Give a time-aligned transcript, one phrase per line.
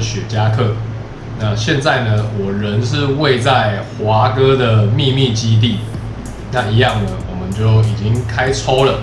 [0.00, 0.72] 雪茄客。
[1.38, 5.78] 那现在呢，我人是位在华哥的秘密基地。
[6.52, 9.00] 那一样呢，我们就已经开抽了。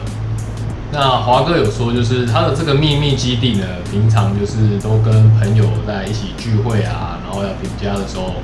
[0.91, 8.35] 那华哥有说，就是他的这个秘密基地呢，平常就是都跟朋友在一起聚会啊，然后要评价的时候，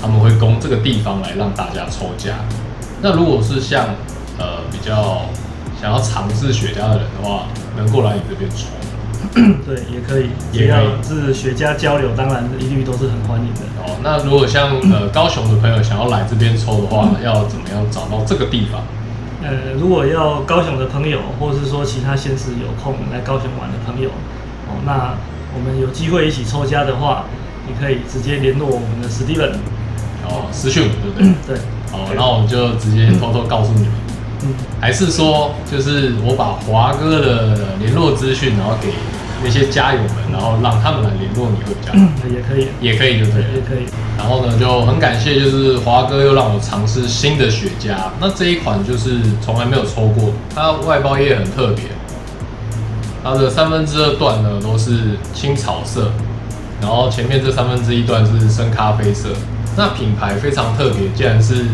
[0.00, 2.34] 他们会供这个地方来让大家抽价。
[3.02, 3.86] 那如果是像
[4.38, 5.22] 呃比较
[5.80, 8.66] 想要尝试雪茄的人的话，能过来你这边抽。
[9.66, 13.60] 对，也可以，只要是学家交流，当然一律都是很欢迎的。
[13.82, 18.82] 哦，那如果像呃 高雄的朋友想要来这边抽的话，要怎么样找到这个地方？
[19.42, 24.08] 呃，如果要高雄的朋友，或者是说其他县市有空来高雄玩的朋友，
[24.68, 25.14] 哦，那
[25.54, 27.24] 我们有机会一起抽家的话，
[27.66, 29.52] 你可以直接联络我们的史蒂文。
[30.26, 31.54] 哦，私讯我，对不对？
[31.54, 31.58] 对，
[31.92, 33.90] 好，那我就直接偷偷告诉你们，
[34.44, 38.88] 嗯，还是说就是我把华哥的联络资讯，然后给
[39.44, 41.98] 那些家友们，然后让他们来联络你会比较好，
[42.32, 43.60] 也可以，也可以，就对了也。
[43.60, 43.84] 可以。
[44.16, 47.94] 然后呢，就很感谢，就是华哥又让我尝试新的雪茄。
[48.18, 51.84] 那这一款就是从来没有抽过，它外包也很特别，
[53.22, 56.10] 它的三分之二段呢都是青草色，
[56.80, 59.28] 然后前面这三分之一段是深咖啡色。
[59.76, 61.66] 那品牌非常特别，竟然是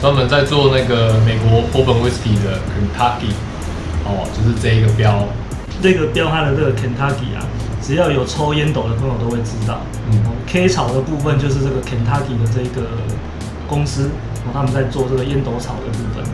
[0.00, 3.32] 专门在做那个美国 Bourbon Whisky 的 Kentucky，
[4.04, 5.24] 哦，就是这一个标，
[5.80, 7.46] 这个标它的这个 Kentucky 啊，
[7.82, 9.80] 只要有抽烟斗的朋友都会知道。
[10.10, 12.88] 嗯哦，K 草的部分就是这个 Kentucky 的这个
[13.66, 14.10] 公司，
[14.44, 16.24] 哦，他们在做这个烟斗草的部分。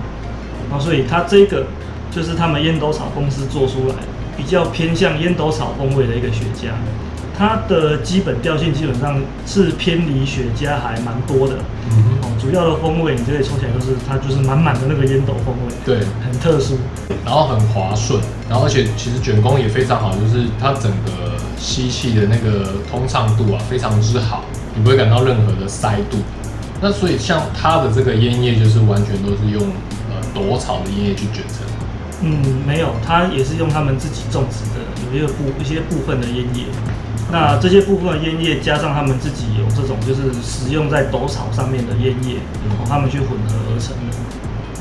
[0.70, 1.66] 然后所以它这个
[2.10, 3.94] 就是他们烟斗草公司做出来，
[4.36, 6.68] 比较偏向烟斗草风味的一个雪茄。
[7.36, 11.56] 它的基本调性基本上是偏离雪茄还蛮多的。
[11.90, 16.78] 嗯哦，主要的风味你这里抽起来就是它就是满满的那个烟斗风味，对，很特殊。
[17.24, 24.44] 然后很滑顺，然后而且其实卷工也非常好，就是它整个吸气的那个通畅度啊非常之好，
[24.74, 26.18] 你不会感到任何的塞度。
[26.80, 29.62] 那所以像它的这个烟叶就是完全都是用
[30.10, 31.64] 呃朵草的烟叶去卷成。
[32.22, 34.80] 嗯，没有，它也是用他们自己种植的，
[35.12, 36.64] 有一个部一些部分的烟叶。
[37.32, 42.36] 那这些部分的烟叶加上他们自己有这种就是使用在斗草上面的烟叶，
[42.68, 44.16] 哦，他们去混合而成的。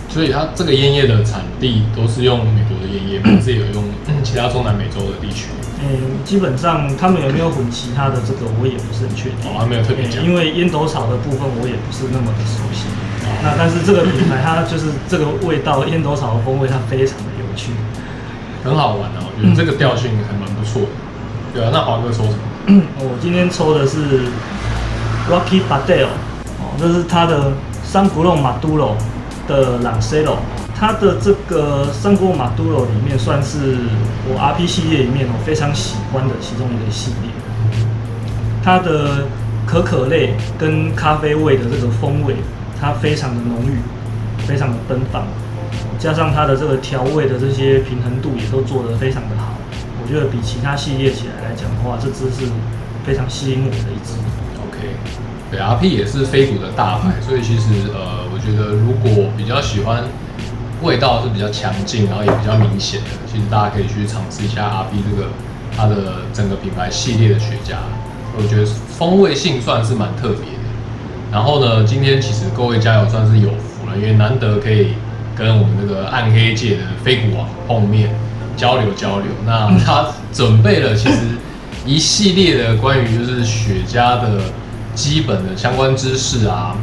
[0.09, 3.83] 所以它这个烟叶的产地都是用美国的烟叶，还是有用
[4.21, 5.47] 其他中南美洲的地区？
[5.81, 9.49] 嗯，基本上他们有没有混其他的这个我也不是很确定。
[9.49, 10.25] 哦，还没有特别讲嗯。
[10.25, 12.85] 因为烟斗草的部分我也不是那么的熟悉。
[13.25, 17.71] 哦那但是这个品牌它就是这个味道，烟斗草的风味它非常的有趣。
[18.63, 21.02] 很好玩啊，我觉得这个调性还蛮不错的。
[21.53, 22.81] 对啊，那华哥说什么？
[22.97, 24.25] 我今天抽的是
[25.29, 26.07] Rocky Badel，
[26.57, 27.51] 哦，这是它的
[27.83, 28.97] 三古隆马杜罗
[29.47, 30.37] 的朗 c e l o
[30.75, 33.77] 它的这个三古隆马杜罗里面算是
[34.27, 37.29] 我 RP 系列里面我非常喜欢的其中一个系列。
[38.63, 39.27] 它的
[39.67, 42.37] 可可类跟咖啡味的这个风味，
[42.81, 43.77] 它非常的浓郁，
[44.47, 45.23] 非常的奔放，
[45.99, 49.53] 加上它的这个调味的这些平衡度也都做得非常的好。
[50.01, 52.49] 我觉得比其他系列起来讲话，这支是
[53.05, 54.13] 非常吸引我的一支。
[54.67, 54.77] OK，
[55.51, 60.03] 对，RP 也是飞谷的大牌，所以其实呃，我觉得如果比较喜欢
[60.81, 65.29] 味道是比较强劲，然后也比较明显的，其实大家可以去尝试一下 RP 这个
[65.75, 67.75] 它的整个品牌系列的雪茄，
[68.37, 70.63] 我觉得风味性算是蛮特别的。
[71.31, 74.93] 然后呢，今天其实各位家友算是有福了，因为难得可以
[75.35, 78.13] 跟我们这个暗黑界的飞谷王碰面
[78.55, 79.27] 交流交流。
[79.45, 81.19] 那 他准备了其实
[81.85, 84.41] 一系列的关于就是雪茄的
[84.95, 86.75] 基本的相关知识啊，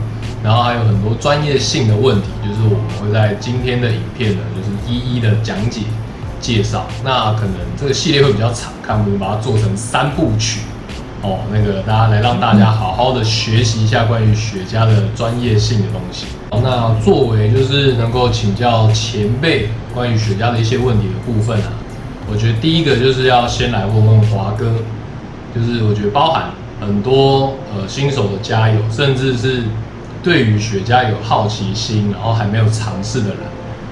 [0.42, 5.82] 然后还有很多专业性的问题，就是我们会在今天的影片呢，就是一一的讲解
[6.41, 6.86] 介绍。
[7.04, 10.60] 那可能这个系列会比较长，看我们把它做成三部曲。
[11.22, 16.26] 哦，那个大家来让大家好好的学习一下关于雪茄的专业性的东西。
[16.62, 21.72] 那作为就是能够请教前辈关于雪茄的一些问题的部分啊，
[22.31, 24.72] 我觉得第一个就是要先来问问华哥，
[25.55, 26.50] 就是我觉得包含
[26.81, 29.64] 很多呃新手的家友，甚至是
[30.23, 33.38] 对于雪茄有好奇心，然后还没有尝试的人，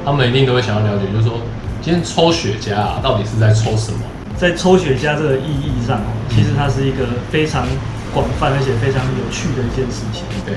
[0.04, 1.38] 他们一定都会想要了解，就是说
[1.82, 4.00] 今天抽雪茄啊，到底是在抽什么？
[4.38, 7.67] 在抽雪茄这个意义上哦，其实它是一个非常
[8.14, 10.23] 广泛而且非常有趣的一件事情。
[10.46, 10.55] 对，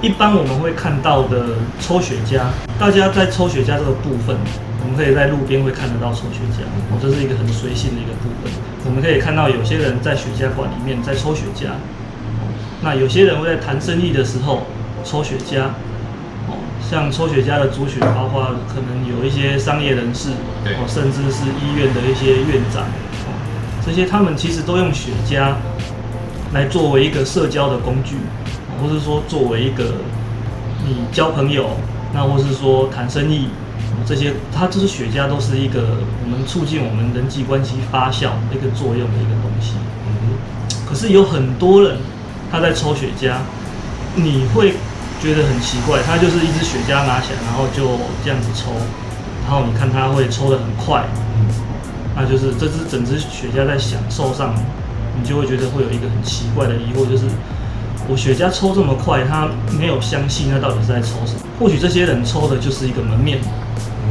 [0.00, 2.40] 一般我们会看到的抽雪茄，
[2.78, 4.34] 大家在抽雪茄这个部分，
[4.82, 8.50] 我们可以在路边会看得到抽雪茄，哦，这是一个很随性的一个部分。
[8.86, 12.48] 我们可以看到有些人在雪茄馆里面在抽雪茄，哦，
[12.80, 14.64] 那有些人会在谈生意的时候
[15.04, 15.60] 抽雪茄，
[16.48, 20.30] 哦，像抽雪茄的族群，包括可能有一些商业人士，
[20.64, 23.09] 对哦，甚至是医院的一些院长，哦，
[23.84, 25.52] 这些他们其实都用雪茄
[26.52, 28.16] 来作为一个社交的工具，
[28.80, 29.94] 或是说作为一个
[30.86, 31.70] 你交朋友，
[32.12, 33.48] 那或是说谈生意，
[34.06, 39.74] 这些它就是雪茄都是一个我们促进我们人际关系发酵一个作用的一个东西。
[40.06, 40.36] 嗯
[40.88, 41.98] 可是有很多人
[42.50, 43.34] 他在抽雪茄，
[44.16, 44.74] 你会
[45.22, 48.72] 觉得很奇怪，他就是一支雪茄拿起来，然后就这样子抽，
[49.44, 51.29] 然后你看他会抽得很快，嗯
[52.20, 54.54] 那就是这只整只雪茄在享受上，
[55.16, 57.24] 你就会觉得会有一个很奇怪的疑惑，就是
[58.08, 61.40] 我雪茄抽这么快，他没有相信，那到底是在抽什么？
[61.58, 63.38] 或许这些人抽的就是一个门面，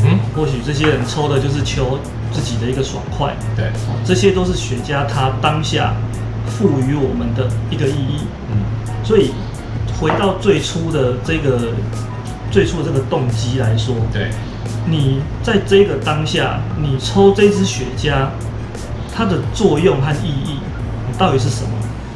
[0.03, 1.99] 嗯或许这些人抽的就是求
[2.31, 5.93] 自己的一个爽快，对，哦这些都是雪茄它当下
[6.47, 8.25] 赋予我们的一个意义。
[8.51, 8.65] 嗯
[9.03, 9.31] 所以
[9.99, 11.73] 回到最初的这个
[12.51, 14.29] 最初的这个动机来说，对，
[14.87, 18.27] 你在这个当下，你抽这支雪茄，
[19.15, 20.59] 它的作用和意义
[21.17, 21.69] 到底是什么？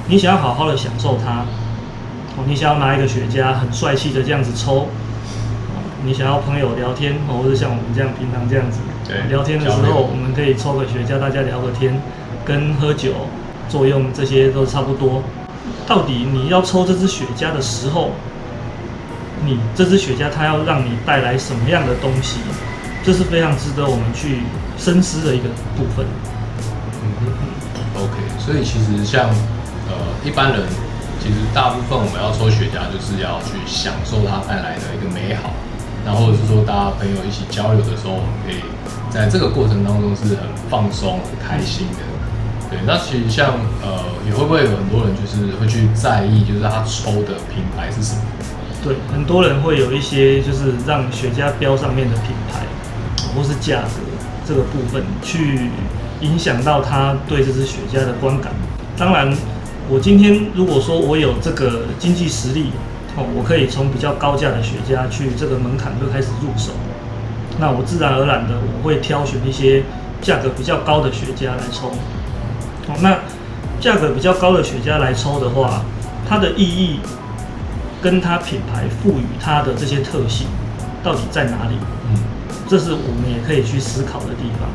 [0.08, 1.46] 你想要好好的享受它，
[2.36, 12.02] 哦，你想要拿一个雪茄很帅气的这样子抽，哦，你想要朋友聊天，哦，或者像我们这样平常这样子对聊天的时候，我们可以抽个雪茄，大家聊个天，
[12.44, 13.12] 跟喝酒
[13.70, 15.22] 作用这些都差不多。
[15.88, 18.12] 到底你要抽这支雪茄的时候，
[19.46, 22.40] 你这支雪茄它要让你带来什么样的东西，
[23.04, 24.44] 这是非常值得我们去
[24.78, 26.06] 深思的一个部分。
[27.04, 27.28] 嗯
[27.96, 29.30] ，OK，所以其实像
[29.90, 30.62] 呃一般人，
[31.22, 35.52] 其实大部分我们要抽雪茄，就是要去享受它带来的一个美好，
[36.06, 38.64] 然后或者是说大家朋友一起交流的时候，我们可以
[39.10, 42.02] 在这个过程当中是很放松、很开心的。
[42.72, 43.54] 对，那其实像
[43.84, 48.22] 呃，也会不会有很多人就是会去在意，就是他抽的品牌是什么？
[48.84, 52.66] 对，很多人会有一些就是让雪茄标上面的品牌
[53.34, 54.02] 或是价格
[54.46, 55.70] 这个部分，去
[56.20, 58.52] 影响到他对这支雪茄的观感。
[58.98, 59.34] 当然，
[59.90, 62.72] 我今天如果说我有这个经济实力，
[63.16, 66.72] 哦，我可以从比较高价的雪茄去这个门槛就开始入手，
[67.60, 69.84] 那我自然而然的我会挑选一些
[70.22, 71.88] 价格比较高的雪茄来抽。
[72.88, 73.18] 哦，那
[73.80, 75.82] 价格比较高的雪茄来抽的话，
[76.28, 77.00] 它的意义
[78.04, 80.48] 跟它品牌赋予它的这些特性
[81.02, 81.78] 到底在哪里？
[82.10, 82.20] 嗯，
[82.68, 84.70] 这是我们也可以去思考的地方。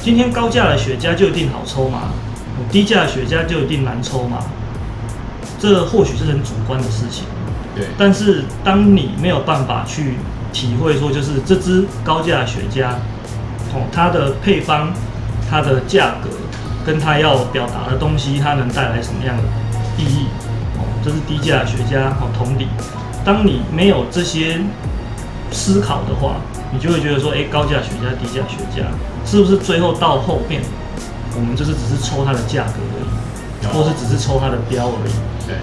[0.00, 2.10] 今天高价的雪茄就一定好抽吗？
[2.70, 4.38] 低价的雪茄就一定难抽吗？
[5.58, 7.24] 这或许是很主观的事情。
[7.74, 10.14] 对，但是当你没有办法去
[10.52, 12.86] 体会说，就是这支高价雪茄，
[13.74, 14.92] 哦，它的配方、
[15.50, 16.30] 它的价格，
[16.86, 19.42] 跟它要表达的东西，它能带来什么样的
[19.96, 20.26] 意义？
[20.98, 22.66] 哦，这是低价学家，哦，同理，
[23.24, 24.58] 当你没有这些
[25.52, 26.36] 思考的话，
[26.72, 28.86] 你就会觉得说，哎，高价学家、低价学家，
[29.24, 30.60] 是不是最后到后面，
[31.36, 35.12] 我们就是只是抽它的价格而已，哦或是只是抽它的标而已？
[35.46, 35.54] 对，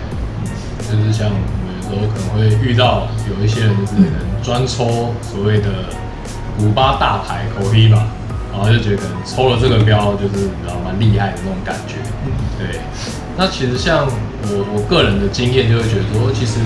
[0.87, 1.33] 就是像我
[1.65, 5.69] 们有时候可能会遇到有一些人就是可能专抽所谓的
[6.57, 8.07] 古巴大牌口黑吧，
[8.51, 11.95] 然后就觉得可能抽了这个标就是你知道蛮厉害的那种感觉。
[12.25, 12.79] 嗯对，
[13.37, 14.07] 那其实像
[14.51, 16.59] 我我个人的经验就会觉得说，其实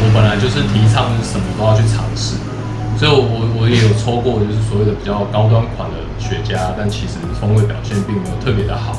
[0.00, 2.36] 我本来就是提倡什么都要去尝试，
[2.98, 8.96] 所以我我也有抽过就是所谓的比较高端款的雪茄，但其实风味表现并没有特别的好。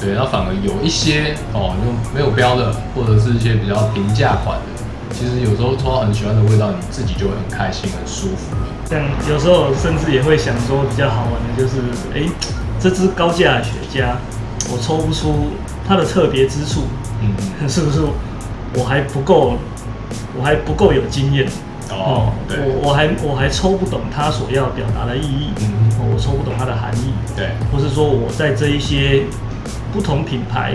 [0.00, 1.84] 对，那反而有一些哦，就
[2.16, 4.68] 没有标的，或者是一些比较平价款的，
[5.12, 8.64] 其实有时候抽到很喜欢的味道，你自己就会很开心、很舒服了。
[8.88, 8.96] 像
[9.28, 11.84] 有时候甚至也会想说，比较好玩的就是，
[12.16, 12.24] 哎、
[12.80, 14.16] 这支高价雪茄，
[14.72, 15.52] 我抽不出
[15.86, 16.88] 它的特别之处，
[17.20, 18.00] 嗯，是不是？
[18.74, 19.56] 我还不够，
[20.38, 21.44] 我还不够有经验
[21.90, 29.24] 哦，对，我我还我还抽不懂他所要表达的意义，嗯哦我抽不懂它的含义，对，或是说我在这一些
[29.92, 30.74] 不同品牌，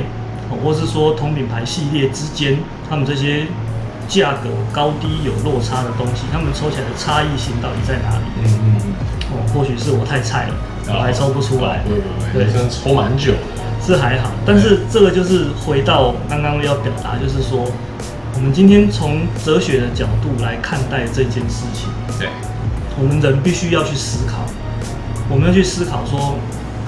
[0.50, 2.58] 哦或是说同品牌系列之间，
[2.90, 3.48] 他们这些
[4.10, 8.25] 价格高低有落差的东西，他们抽起来的差异性到底在哪里？
[8.44, 8.94] 嗯嗯嗯，
[9.32, 10.56] 哦，或许是我太菜了，
[10.94, 11.88] 我还抽不出来哦。
[11.88, 13.55] 不会不，对你真的抽蛮久的。
[13.86, 17.65] 是还好，但是这个就是回到刚刚要表达，就是说，
[18.36, 21.88] 我们今天从哲学的角度来看待这件事情，
[22.18, 22.27] 对，
[23.00, 24.46] 我们人必须要去思考，
[25.30, 26.39] 我们要去思考说，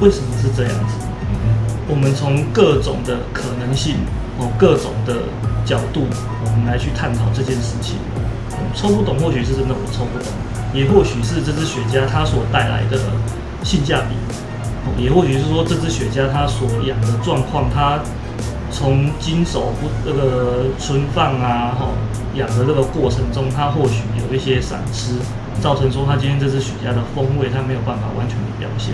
[0.02, 0.96] 为什么是这样子？
[1.30, 1.54] 嗯
[1.90, 3.96] 我们从各种的可能性，
[4.40, 5.14] 哦，各种的
[5.64, 6.04] 角度，
[6.44, 7.96] 我们来去探讨这件事情。
[8.18, 10.28] 嗯抽不懂，或许是真的我抽不懂，
[10.74, 13.00] 也或许是这支雪茄它所带来的
[13.64, 14.14] 性价比，
[14.47, 14.47] 哦
[14.98, 18.00] 也或许是说这只雪茄它所养的状况，它
[18.72, 21.90] 从经手不这个存放啊，哈、
[22.36, 25.14] 养的这个过程中，它或许有一些闪失，
[25.62, 28.94] 造成说它今天这只雪茄的风味它没有办法完全的表现。